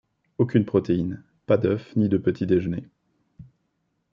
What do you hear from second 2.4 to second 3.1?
déjeuner.